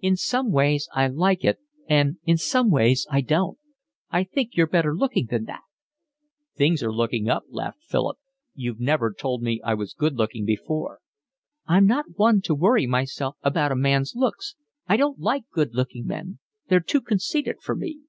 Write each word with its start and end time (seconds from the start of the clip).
"In 0.00 0.16
some 0.16 0.50
ways 0.50 0.88
I 0.96 1.06
like 1.06 1.44
it 1.44 1.60
and 1.88 2.16
in 2.24 2.36
some 2.36 2.72
ways 2.72 3.06
I 3.08 3.20
don't. 3.20 3.56
I 4.10 4.24
think 4.24 4.56
you're 4.56 4.66
better 4.66 4.96
looking 4.96 5.26
than 5.26 5.44
that." 5.44 5.60
"Things 6.56 6.82
are 6.82 6.92
looking 6.92 7.28
up," 7.28 7.44
laughed 7.48 7.84
Philip. 7.86 8.18
"You've 8.52 8.80
never 8.80 9.12
told 9.12 9.42
me 9.42 9.60
I 9.64 9.74
was 9.74 9.94
good 9.94 10.16
looking 10.16 10.44
before." 10.44 10.98
"I'm 11.68 11.86
not 11.86 12.16
one 12.18 12.40
to 12.46 12.54
worry 12.56 12.88
myself 12.88 13.36
about 13.42 13.70
a 13.70 13.76
man's 13.76 14.16
looks. 14.16 14.56
I 14.88 14.96
don't 14.96 15.20
like 15.20 15.44
good 15.54 15.72
looking 15.72 16.04
men. 16.04 16.40
They're 16.66 16.80
too 16.80 17.00
conceited 17.00 17.62
for 17.62 17.76
me." 17.76 18.00